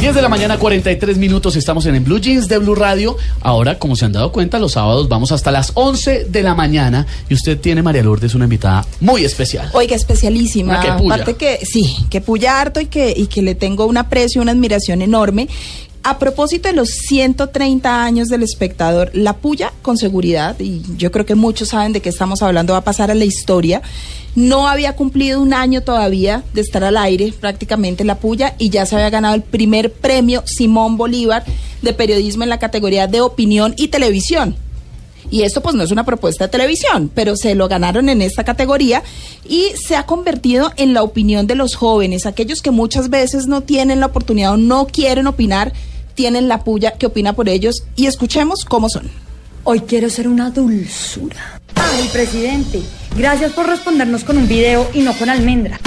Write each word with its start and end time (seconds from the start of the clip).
10 0.00 0.14
de 0.14 0.22
la 0.22 0.28
mañana, 0.28 0.58
43 0.58 1.18
minutos. 1.18 1.56
Estamos 1.56 1.84
en 1.86 1.96
el 1.96 2.02
Blue 2.02 2.20
Jeans 2.20 2.46
de 2.46 2.58
Blue 2.58 2.76
Radio. 2.76 3.16
Ahora, 3.40 3.80
como 3.80 3.96
se 3.96 4.04
han 4.04 4.12
dado 4.12 4.30
cuenta, 4.30 4.60
los 4.60 4.72
sábados 4.72 5.08
vamos 5.08 5.32
hasta 5.32 5.50
las 5.50 5.72
11 5.74 6.26
de 6.26 6.42
la 6.44 6.54
mañana. 6.54 7.04
Y 7.28 7.34
usted 7.34 7.58
tiene, 7.58 7.82
María 7.82 8.04
Lourdes, 8.04 8.32
una 8.36 8.44
invitada 8.44 8.86
muy 9.00 9.24
especial. 9.24 9.68
Oiga, 9.72 9.96
especialísima. 9.96 10.78
Una 10.78 10.82
que 10.82 10.92
puya. 11.02 11.14
Aparte 11.14 11.34
que, 11.34 11.66
sí, 11.66 11.96
que 12.10 12.20
puya 12.20 12.60
harto 12.60 12.80
y 12.80 12.86
que, 12.86 13.12
y 13.16 13.26
que 13.26 13.42
le 13.42 13.56
tengo 13.56 13.86
un 13.86 13.96
aprecio, 13.96 14.40
una 14.40 14.52
admiración 14.52 15.02
enorme. 15.02 15.48
A 16.02 16.18
propósito 16.18 16.68
de 16.68 16.74
los 16.74 16.90
130 16.90 18.02
años 18.02 18.28
del 18.28 18.42
espectador, 18.42 19.10
la 19.14 19.34
puya 19.34 19.72
con 19.82 19.98
seguridad, 19.98 20.58
y 20.60 20.82
yo 20.96 21.10
creo 21.10 21.26
que 21.26 21.34
muchos 21.34 21.68
saben 21.68 21.92
de 21.92 22.00
qué 22.00 22.08
estamos 22.08 22.42
hablando, 22.42 22.72
va 22.72 22.78
a 22.78 22.84
pasar 22.84 23.10
a 23.10 23.14
la 23.14 23.24
historia. 23.24 23.82
No 24.34 24.68
había 24.68 24.94
cumplido 24.94 25.40
un 25.40 25.52
año 25.52 25.82
todavía 25.82 26.44
de 26.54 26.60
estar 26.60 26.84
al 26.84 26.96
aire 26.96 27.32
prácticamente 27.38 28.04
la 28.04 28.18
puya 28.18 28.54
y 28.58 28.70
ya 28.70 28.86
se 28.86 28.94
había 28.94 29.10
ganado 29.10 29.34
el 29.34 29.42
primer 29.42 29.92
premio 29.92 30.42
Simón 30.46 30.96
Bolívar 30.96 31.44
de 31.82 31.92
periodismo 31.92 32.44
en 32.44 32.50
la 32.50 32.58
categoría 32.58 33.06
de 33.06 33.20
opinión 33.20 33.74
y 33.76 33.88
televisión. 33.88 34.56
Y 35.30 35.42
esto 35.42 35.60
pues 35.60 35.74
no 35.74 35.82
es 35.82 35.90
una 35.90 36.04
propuesta 36.04 36.44
de 36.44 36.50
televisión, 36.50 37.10
pero 37.14 37.36
se 37.36 37.54
lo 37.54 37.68
ganaron 37.68 38.08
en 38.08 38.22
esta 38.22 38.44
categoría 38.44 39.02
y 39.48 39.72
se 39.76 39.96
ha 39.96 40.06
convertido 40.06 40.72
en 40.76 40.94
la 40.94 41.02
opinión 41.02 41.46
de 41.46 41.54
los 41.54 41.74
jóvenes, 41.74 42.26
aquellos 42.26 42.62
que 42.62 42.70
muchas 42.70 43.10
veces 43.10 43.46
no 43.46 43.62
tienen 43.62 44.00
la 44.00 44.06
oportunidad 44.06 44.54
o 44.54 44.56
no 44.56 44.86
quieren 44.86 45.26
opinar, 45.26 45.72
tienen 46.14 46.48
la 46.48 46.64
puya 46.64 46.92
que 46.92 47.06
opina 47.06 47.34
por 47.34 47.48
ellos 47.48 47.84
y 47.94 48.06
escuchemos 48.06 48.64
cómo 48.64 48.88
son. 48.88 49.10
Hoy 49.64 49.80
quiero 49.80 50.08
ser 50.08 50.28
una 50.28 50.50
dulzura. 50.50 51.60
Ay, 51.74 52.08
presidente, 52.12 52.80
gracias 53.16 53.52
por 53.52 53.66
respondernos 53.66 54.24
con 54.24 54.38
un 54.38 54.48
video 54.48 54.88
y 54.94 55.00
no 55.00 55.16
con 55.16 55.28
almendra. 55.28 55.78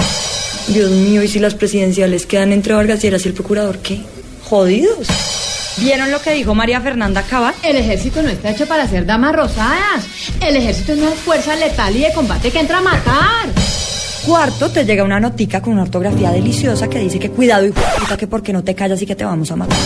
Dios 0.68 0.90
mío, 0.90 1.22
¿y 1.22 1.28
si 1.28 1.40
las 1.40 1.54
presidenciales 1.54 2.24
quedan 2.24 2.52
entre 2.52 2.74
Vargas 2.74 3.02
y 3.02 3.08
el 3.08 3.32
procurador 3.32 3.78
qué? 3.78 4.00
Jodidos. 4.44 5.08
¿Vieron 5.78 6.10
lo 6.10 6.20
que 6.20 6.32
dijo 6.32 6.54
María 6.54 6.80
Fernanda 6.80 7.22
Cabal? 7.22 7.54
El 7.62 7.76
ejército 7.76 8.22
no 8.22 8.28
está 8.28 8.50
hecho 8.50 8.66
para 8.66 8.86
ser 8.86 9.06
damas 9.06 9.34
rosadas. 9.34 10.06
El 10.40 10.56
ejército 10.56 10.92
es 10.92 10.98
una 10.98 11.10
fuerza 11.10 11.56
letal 11.56 11.96
y 11.96 12.00
de 12.00 12.12
combate 12.12 12.50
que 12.50 12.60
entra 12.60 12.78
a 12.78 12.82
matar. 12.82 13.48
Cuarto, 14.26 14.70
te 14.70 14.84
llega 14.84 15.02
una 15.02 15.18
notica 15.18 15.60
con 15.60 15.72
una 15.72 15.82
ortografía 15.82 16.30
deliciosa 16.30 16.88
que 16.88 17.00
dice 17.00 17.18
que 17.18 17.30
cuidado 17.30 17.66
y 17.66 17.72
puta 17.72 18.16
que 18.16 18.28
porque 18.28 18.52
no 18.52 18.62
te 18.62 18.76
callas 18.76 19.02
y 19.02 19.06
que 19.06 19.16
te 19.16 19.24
vamos 19.24 19.50
a 19.50 19.56
matar. 19.56 19.76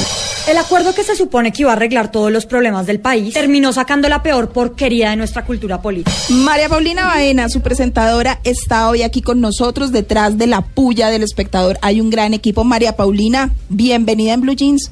El 0.46 0.58
acuerdo 0.58 0.94
que 0.94 1.04
se 1.04 1.16
supone 1.16 1.52
que 1.52 1.62
iba 1.62 1.70
a 1.70 1.74
arreglar 1.74 2.10
todos 2.10 2.30
los 2.30 2.44
problemas 2.44 2.86
del 2.86 3.00
país 3.00 3.32
terminó 3.32 3.72
sacando 3.72 4.10
la 4.10 4.22
peor 4.22 4.50
porquería 4.50 5.10
de 5.10 5.16
nuestra 5.16 5.46
cultura 5.46 5.80
política. 5.80 6.14
María 6.28 6.68
Paulina 6.68 7.06
Baena, 7.06 7.48
su 7.48 7.62
presentadora, 7.62 8.40
está 8.44 8.90
hoy 8.90 9.02
aquí 9.02 9.22
con 9.22 9.40
nosotros 9.40 9.90
detrás 9.90 10.36
de 10.36 10.46
la 10.46 10.60
puya 10.60 11.08
del 11.08 11.22
espectador. 11.22 11.78
Hay 11.80 12.02
un 12.02 12.10
gran 12.10 12.34
equipo. 12.34 12.62
María 12.62 12.94
Paulina, 12.94 13.54
bienvenida 13.70 14.34
en 14.34 14.42
Blue 14.42 14.54
Jeans. 14.54 14.90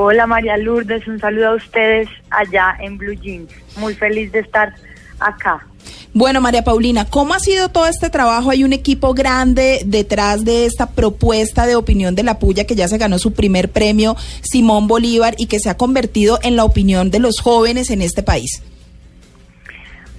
Hola 0.00 0.28
María 0.28 0.56
Lourdes, 0.56 1.08
un 1.08 1.18
saludo 1.18 1.48
a 1.48 1.54
ustedes 1.56 2.08
allá 2.30 2.76
en 2.78 2.98
Blue 2.98 3.14
Jeans. 3.14 3.50
Muy 3.78 3.94
feliz 3.94 4.30
de 4.30 4.38
estar 4.38 4.72
acá. 5.18 5.66
Bueno, 6.14 6.40
María 6.40 6.62
Paulina, 6.62 7.04
¿cómo 7.04 7.34
ha 7.34 7.40
sido 7.40 7.68
todo 7.70 7.88
este 7.88 8.08
trabajo? 8.08 8.50
Hay 8.52 8.62
un 8.62 8.72
equipo 8.72 9.12
grande 9.12 9.80
detrás 9.84 10.44
de 10.44 10.66
esta 10.66 10.90
propuesta 10.90 11.66
de 11.66 11.74
opinión 11.74 12.14
de 12.14 12.22
la 12.22 12.38
puya 12.38 12.64
que 12.64 12.76
ya 12.76 12.86
se 12.86 12.96
ganó 12.96 13.18
su 13.18 13.32
primer 13.32 13.70
premio 13.70 14.14
Simón 14.42 14.86
Bolívar 14.86 15.34
y 15.36 15.46
que 15.46 15.58
se 15.58 15.68
ha 15.68 15.76
convertido 15.76 16.38
en 16.44 16.54
la 16.54 16.62
opinión 16.62 17.10
de 17.10 17.18
los 17.18 17.40
jóvenes 17.40 17.90
en 17.90 18.00
este 18.00 18.22
país. 18.22 18.62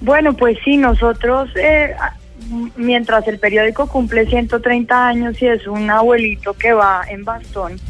Bueno, 0.02 0.34
pues 0.34 0.58
sí, 0.62 0.76
nosotros, 0.76 1.48
eh, 1.56 1.94
mientras 2.76 3.26
el 3.28 3.38
periódico 3.38 3.86
cumple 3.86 4.26
130 4.26 5.08
años 5.08 5.40
y 5.40 5.46
es 5.46 5.66
un 5.66 5.88
abuelito 5.88 6.52
que 6.52 6.74
va 6.74 7.02
en 7.08 7.24
bastón, 7.24 7.80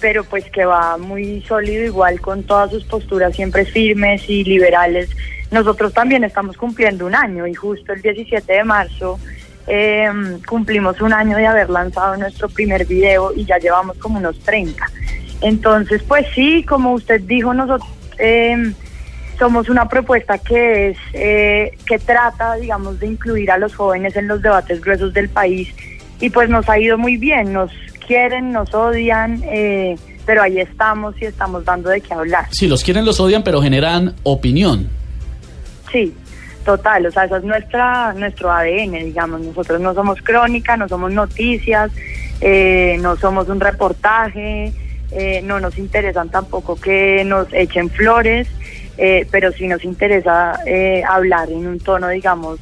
pero 0.00 0.24
pues 0.24 0.44
que 0.50 0.64
va 0.64 0.96
muy 0.96 1.42
sólido 1.42 1.84
igual 1.84 2.20
con 2.20 2.42
todas 2.42 2.70
sus 2.70 2.84
posturas 2.84 3.34
siempre 3.34 3.64
firmes 3.64 4.28
y 4.28 4.44
liberales, 4.44 5.10
nosotros 5.50 5.92
también 5.92 6.24
estamos 6.24 6.56
cumpliendo 6.56 7.06
un 7.06 7.14
año 7.14 7.46
y 7.46 7.54
justo 7.54 7.92
el 7.92 8.02
17 8.02 8.52
de 8.52 8.64
marzo 8.64 9.18
eh, 9.66 10.10
cumplimos 10.48 11.00
un 11.00 11.12
año 11.12 11.36
de 11.36 11.46
haber 11.46 11.70
lanzado 11.70 12.16
nuestro 12.16 12.48
primer 12.48 12.86
video 12.86 13.32
y 13.34 13.44
ya 13.44 13.58
llevamos 13.58 13.96
como 13.98 14.18
unos 14.18 14.38
30. 14.40 14.84
Entonces, 15.42 16.02
pues 16.02 16.26
sí, 16.34 16.64
como 16.64 16.92
usted 16.92 17.20
dijo, 17.22 17.54
nosotros 17.54 17.88
eh, 18.18 18.72
somos 19.38 19.68
una 19.68 19.88
propuesta 19.88 20.38
que 20.38 20.90
es 20.90 20.98
eh, 21.14 21.72
que 21.86 21.98
trata, 21.98 22.54
digamos, 22.56 23.00
de 23.00 23.06
incluir 23.06 23.50
a 23.50 23.58
los 23.58 23.74
jóvenes 23.74 24.14
en 24.16 24.28
los 24.28 24.42
debates 24.42 24.80
gruesos 24.80 25.14
del 25.14 25.28
país 25.28 25.74
y 26.20 26.30
pues 26.30 26.50
nos 26.50 26.68
ha 26.68 26.78
ido 26.78 26.98
muy 26.98 27.16
bien, 27.16 27.52
nos 27.52 27.72
quieren, 28.10 28.50
nos 28.50 28.74
odian, 28.74 29.40
eh, 29.44 29.96
pero 30.26 30.42
ahí 30.42 30.58
estamos 30.58 31.14
y 31.22 31.26
estamos 31.26 31.64
dando 31.64 31.90
de 31.90 32.00
qué 32.00 32.12
hablar. 32.12 32.48
Si 32.50 32.66
los 32.66 32.82
quieren, 32.82 33.04
los 33.04 33.20
odian, 33.20 33.44
pero 33.44 33.62
generan 33.62 34.16
opinión. 34.24 34.88
Sí, 35.92 36.12
total, 36.64 37.06
o 37.06 37.12
sea, 37.12 37.26
eso 37.26 37.36
es 37.36 37.44
nuestra, 37.44 38.12
nuestro 38.14 38.50
ADN, 38.50 39.04
digamos, 39.04 39.42
nosotros 39.42 39.80
no 39.80 39.94
somos 39.94 40.20
crónica, 40.22 40.76
no 40.76 40.88
somos 40.88 41.12
noticias, 41.12 41.92
eh, 42.40 42.98
no 43.00 43.16
somos 43.16 43.48
un 43.48 43.60
reportaje, 43.60 44.72
eh, 45.12 45.40
no 45.44 45.60
nos 45.60 45.78
interesan 45.78 46.30
tampoco 46.30 46.74
que 46.74 47.22
nos 47.24 47.46
echen 47.52 47.90
flores, 47.90 48.48
eh, 48.98 49.24
pero 49.30 49.52
sí 49.52 49.68
nos 49.68 49.84
interesa 49.84 50.58
eh, 50.66 51.04
hablar 51.08 51.48
en 51.48 51.64
un 51.64 51.78
tono, 51.78 52.08
digamos, 52.08 52.58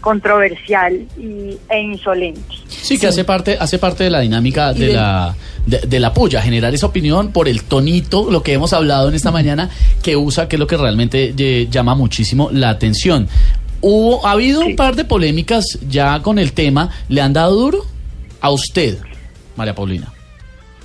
controversial 0.00 0.94
y, 1.18 1.58
e 1.68 1.78
insolente. 1.78 2.40
Sí, 2.88 2.98
que 2.98 3.06
hace 3.06 3.22
parte, 3.22 3.58
hace 3.60 3.78
parte 3.78 4.04
de 4.04 4.08
la 4.08 4.20
dinámica 4.20 4.72
de, 4.72 4.94
la 4.94 5.34
de, 5.66 5.80
de 5.80 6.00
la 6.00 6.14
puya, 6.14 6.40
generar 6.40 6.72
esa 6.72 6.86
opinión 6.86 7.32
por 7.32 7.46
el 7.46 7.64
tonito, 7.64 8.30
lo 8.30 8.42
que 8.42 8.54
hemos 8.54 8.72
hablado 8.72 9.10
en 9.10 9.14
esta 9.14 9.30
mañana, 9.30 9.68
que 10.02 10.16
usa, 10.16 10.48
que 10.48 10.56
es 10.56 10.60
lo 10.60 10.66
que 10.66 10.78
realmente 10.78 11.34
eh, 11.36 11.68
llama 11.70 11.94
muchísimo 11.94 12.48
la 12.50 12.70
atención. 12.70 13.28
Hubo, 13.82 14.26
ha 14.26 14.30
habido 14.30 14.62
un 14.62 14.74
par 14.74 14.96
de 14.96 15.04
polémicas 15.04 15.78
ya 15.86 16.22
con 16.22 16.38
el 16.38 16.54
tema. 16.54 16.88
¿Le 17.10 17.20
han 17.20 17.34
dado 17.34 17.56
duro? 17.56 17.84
A 18.40 18.48
usted, 18.50 18.96
María 19.54 19.74
Paulina. 19.74 20.10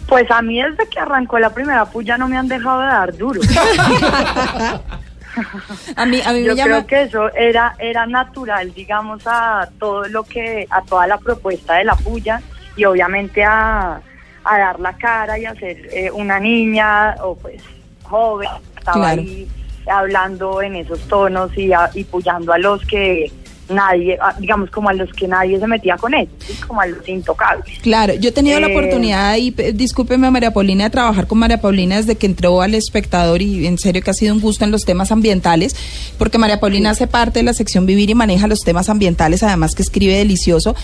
Pues 0.06 0.30
a 0.30 0.42
mí 0.42 0.62
desde 0.62 0.90
que 0.90 1.00
arrancó 1.00 1.40
la 1.40 1.54
primera 1.54 1.86
puya 1.86 2.18
no 2.18 2.28
me 2.28 2.38
han 2.38 2.50
dejado 2.50 2.82
de 2.82 2.88
dar 2.88 3.18
duro. 3.18 3.40
A 5.96 6.06
mí, 6.06 6.22
a 6.26 6.32
mí 6.34 6.44
Yo 6.44 6.52
me 6.52 6.56
llama... 6.56 6.86
creo 6.86 6.88
que 6.88 7.02
eso 7.04 7.34
era 7.34 7.76
era 7.80 8.06
natural, 8.06 8.74
digamos, 8.74 9.24
a 9.26 9.68
todo 9.80 10.06
lo 10.10 10.24
que, 10.24 10.68
a 10.70 10.82
toda 10.82 11.08
la 11.08 11.18
propuesta 11.18 11.76
de 11.76 11.84
la 11.86 11.96
puya 11.96 12.42
y 12.76 12.86
obviamente 12.86 13.44
a, 13.44 14.00
a 14.44 14.58
dar 14.58 14.80
la 14.80 14.94
cara 14.98 15.38
y 15.40 15.46
a 15.46 15.54
ser 15.56 15.78
eh, 15.92 16.12
una 16.12 16.40
niña 16.40 17.16
o 17.22 17.36
pues 17.36 17.62
joven, 18.04 18.50
estaba 18.78 18.98
Claro. 18.98 19.22
ahí 19.22 19.48
hablando 19.92 20.62
en 20.62 20.76
esos 20.78 21.00
tonos 21.08 21.56
y, 21.58 21.74
a- 21.74 21.90
y 21.94 22.04
puyando 22.06 22.54
a 22.54 22.58
los 22.58 22.84
que 22.86 23.32
nadie, 23.70 24.18
a- 24.22 24.34
digamos 24.40 24.70
como 24.70 24.90
a 24.90 24.94
los 24.94 25.12
que 25.14 25.28
nadie 25.28 25.60
se 25.60 25.68
metía 25.68 25.96
con 25.98 26.14
ellos, 26.14 26.34
¿sí? 26.46 26.54
como 26.68 26.82
a 26.82 26.88
los 26.88 27.08
intocables. 27.08 27.66
Claro, 27.82 28.14
yo 28.16 28.30
he 28.30 28.32
tenido 28.32 28.60
la 28.60 28.68
Eh, 28.68 28.72
oportunidad, 28.78 29.36
y 29.38 29.52
pe- 29.52 29.72
discúlpeme 29.74 30.30
María 30.32 30.52
Paulina, 30.52 30.84
de 30.86 30.90
trabajar 30.90 31.28
con 31.28 31.38
María 31.40 31.62
Paulina 31.62 31.98
desde 31.98 32.16
que 32.16 32.26
entró 32.26 32.62
al 32.62 32.76
espectador 32.76 33.42
y 33.42 33.66
en 33.68 33.78
serio 33.78 34.02
que 34.02 34.12
ha 34.12 34.14
sido 34.14 34.34
un 34.34 34.42
gusto 34.42 34.64
en 34.66 34.72
los 34.72 34.84
temas 34.84 35.12
ambientales, 35.12 35.76
porque 36.18 36.38
María 36.38 36.60
Paulina 36.60 36.90
hace 36.92 37.08
parte 37.08 37.40
de 37.40 37.44
la 37.44 37.54
sección 37.54 37.86
Vivir 37.86 38.10
y 38.10 38.16
maneja 38.16 38.48
los 38.48 38.60
temas 38.60 38.90
ambientales, 38.90 39.44
además 39.44 39.76
que 39.76 39.82
escribe 39.84 40.18
delicioso. 40.18 40.76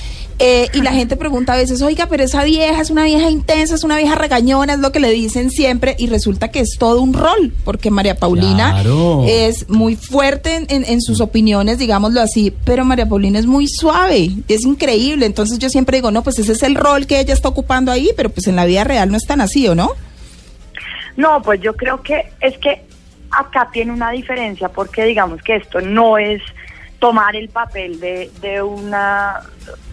Eh, 0.42 0.68
y 0.74 0.82
la 0.82 0.94
gente 0.94 1.18
pregunta 1.18 1.52
a 1.54 1.58
veces, 1.58 1.82
oiga, 1.82 2.08
pero 2.10 2.24
esa 2.24 2.46
vieja 2.46 2.82
es 2.82 2.90
una 2.90 3.04
vieja 3.04 3.30
intensa, 3.30 3.76
es 3.76 3.84
una 3.84 3.98
vieja 3.98 4.16
regañona, 4.16 4.74
es 4.74 4.80
lo 4.80 4.94
que 4.94 5.02
le 5.02 5.12
dicen 5.12 5.52
siempre, 5.52 5.96
y 6.00 6.08
resulta 6.08 6.50
que 6.50 6.62
es 6.62 6.78
todo 6.80 7.02
un 7.02 7.14
rol, 7.14 7.54
porque 7.66 7.92
María 7.92 8.16
Paulina 8.16 8.72
Claro. 8.72 9.26
es 9.28 9.68
muy 9.70 9.98
fuerte 9.98 10.56
en, 10.56 10.66
en- 10.70 10.86
en 10.86 11.02
sus 11.02 11.20
opiniones, 11.20 11.78
digámoslo 11.78 12.22
así, 12.22 12.52
pero 12.70 12.86
María 12.86 13.08
Paulina 13.08 13.40
es 13.40 13.48
muy 13.48 13.68
suave, 13.68 14.30
es 14.48 14.64
increíble. 14.64 15.26
Entonces 15.26 15.58
yo 15.58 15.70
siempre 15.70 15.98
digo, 15.98 16.12
no, 16.12 16.22
pues 16.22 16.38
ese 16.38 16.52
es 16.52 16.62
el 16.62 16.76
rol 16.76 17.08
que 17.08 17.20
ella 17.20 17.34
está 17.34 17.50
ocupando 17.50 17.92
ahí, 17.92 18.12
pero 18.16 18.30
pues 18.30 18.46
en 18.46 18.56
la 18.56 18.66
vida 18.66 18.84
real 18.84 19.10
no 19.10 19.18
es 19.18 19.26
tan 19.26 19.42
así, 19.42 19.68
¿o 19.68 19.74
no? 19.74 19.94
No, 21.18 21.42
pues 21.42 21.60
yo 21.62 21.76
creo 21.76 22.04
que 22.04 22.32
es 22.40 22.56
que 22.60 22.84
acá 23.32 23.70
tiene 23.74 23.92
una 23.92 24.12
diferencia 24.12 24.70
porque 24.70 25.04
digamos 25.06 25.42
que 25.42 25.56
esto 25.56 25.82
no 25.82 26.20
es 26.20 26.44
tomar 27.00 27.36
el 27.36 27.50
papel 27.50 28.00
de, 28.00 28.30
de 28.40 28.62
una 28.62 29.40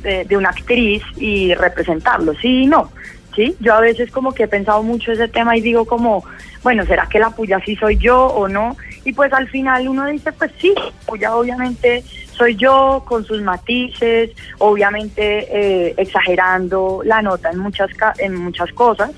de, 0.03 0.27
de 0.27 0.37
una 0.37 0.51
actriz 0.51 1.03
y 1.17 1.55
representarlo, 1.55 2.35
sí 2.43 2.65
y 2.65 2.67
no. 2.67 2.93
¿sí? 3.35 3.57
Yo 3.61 3.73
a 3.73 3.81
veces 3.81 4.11
como 4.11 4.33
que 4.33 4.43
he 4.43 4.49
pensado 4.49 4.83
mucho 4.83 5.13
ese 5.13 5.29
tema 5.29 5.57
y 5.57 5.63
digo 5.63 5.87
como, 5.87 6.25
bueno, 6.63 6.85
¿será 6.85 7.07
que 7.07 7.21
la 7.21 7.31
puya 7.31 7.59
sí 7.65 7.75
soy 7.77 7.97
yo 7.97 8.27
o 8.27 8.49
no? 8.49 8.77
Y 9.07 9.15
pues 9.15 9.33
al 9.33 9.49
final 9.49 9.89
uno 9.89 10.05
dice, 10.07 10.31
pues 10.33 10.51
sí, 10.61 10.75
puya 11.07 11.35
obviamente 11.35 12.05
soy 12.37 12.57
yo 12.57 13.05
con 13.07 13.25
sus 13.25 13.41
matices, 13.43 14.31
obviamente 14.59 15.47
eh, 15.51 15.95
exagerando 15.97 17.01
la 17.05 17.23
nota 17.23 17.51
en 17.51 17.59
muchas, 17.59 17.91
ca- 17.95 18.15
en 18.19 18.35
muchas 18.37 18.71
cosas, 18.73 19.11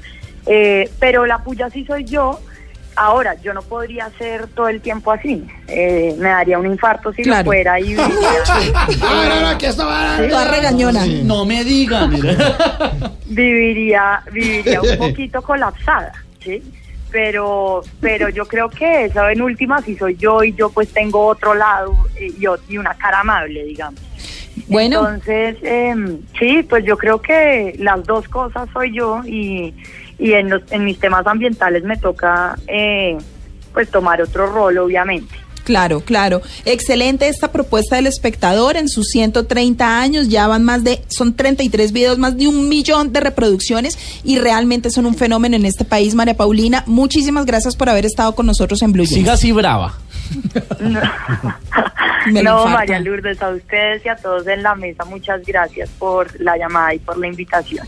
eh, 0.46 0.88
pero 0.98 1.26
la 1.26 1.38
puya 1.38 1.68
sí 1.70 1.84
soy 1.84 2.04
yo. 2.04 2.38
Ahora, 3.00 3.36
yo 3.40 3.54
no 3.54 3.62
podría 3.62 4.10
ser 4.18 4.48
todo 4.48 4.66
el 4.68 4.80
tiempo 4.80 5.12
así. 5.12 5.46
Eh, 5.68 6.16
me 6.18 6.30
daría 6.30 6.58
un 6.58 6.66
infarto 6.66 7.12
si 7.12 7.22
Claro. 7.22 7.42
lo 7.42 7.44
fuera 7.44 7.78
y 7.78 7.84
viviría, 7.94 8.08
Toda 10.28 10.44
regañona. 10.50 11.06
No 11.22 11.44
me 11.44 11.62
digan. 11.62 12.10
mira. 12.10 12.34
viviría, 13.26 14.20
viviría 14.32 14.80
un 14.82 14.96
poquito 14.98 15.42
colapsada, 15.42 16.12
¿sí? 16.42 16.60
Pero, 17.10 17.82
pero 18.00 18.28
yo 18.28 18.46
creo 18.46 18.68
que 18.68 19.06
eso 19.06 19.28
en 19.28 19.40
última 19.40 19.80
si 19.80 19.96
soy 19.96 20.16
yo 20.16 20.44
y 20.44 20.52
yo 20.52 20.68
pues 20.68 20.92
tengo 20.92 21.26
otro 21.26 21.54
lado 21.54 21.96
eh, 22.16 22.30
y, 22.38 22.44
y 22.72 22.78
una 22.78 22.94
cara 22.94 23.20
amable, 23.20 23.64
digamos. 23.64 24.00
Bueno, 24.66 24.98
Entonces, 24.98 25.56
em, 25.62 26.20
sí, 26.38 26.62
pues 26.68 26.84
yo 26.84 26.98
creo 26.98 27.22
que 27.22 27.74
las 27.78 28.04
dos 28.04 28.28
cosas 28.28 28.68
soy 28.72 28.92
yo 28.92 29.22
y, 29.24 29.74
y 30.18 30.32
en, 30.32 30.50
los, 30.50 30.62
en 30.70 30.84
mis 30.84 30.98
temas 30.98 31.26
ambientales 31.26 31.84
me 31.84 31.96
toca 31.96 32.58
eh, 32.66 33.16
pues 33.72 33.90
tomar 33.90 34.20
otro 34.20 34.46
rol, 34.52 34.76
obviamente. 34.78 35.34
Claro, 35.68 36.00
claro. 36.00 36.40
Excelente 36.64 37.28
esta 37.28 37.52
propuesta 37.52 37.96
del 37.96 38.06
espectador 38.06 38.78
en 38.78 38.88
sus 38.88 39.08
130 39.08 40.00
años. 40.00 40.30
Ya 40.30 40.46
van 40.46 40.64
más 40.64 40.82
de, 40.82 41.02
son 41.08 41.34
33 41.34 41.92
videos, 41.92 42.16
más 42.16 42.38
de 42.38 42.48
un 42.48 42.70
millón 42.70 43.12
de 43.12 43.20
reproducciones 43.20 43.98
y 44.24 44.38
realmente 44.38 44.90
son 44.90 45.04
un 45.04 45.14
fenómeno 45.14 45.56
en 45.56 45.66
este 45.66 45.84
país, 45.84 46.14
María 46.14 46.38
Paulina. 46.38 46.84
Muchísimas 46.86 47.44
gracias 47.44 47.76
por 47.76 47.90
haber 47.90 48.06
estado 48.06 48.34
con 48.34 48.46
nosotros 48.46 48.80
en 48.80 48.92
Blue 48.92 49.04
Jeans. 49.04 49.18
Siga 49.18 49.32
así 49.34 49.52
brava. 49.52 49.98
No. 50.80 52.66
María 52.68 52.98
Lourdes, 53.00 53.42
a 53.42 53.50
ustedes 53.50 54.04
y 54.06 54.08
a 54.08 54.16
todos 54.16 54.46
en 54.46 54.62
la 54.62 54.74
mesa, 54.74 55.04
muchas 55.04 55.44
gracias 55.44 55.90
por 55.98 56.28
la 56.40 56.56
llamada 56.56 56.94
y 56.94 56.98
por 56.98 57.18
la 57.18 57.26
invitación. 57.26 57.86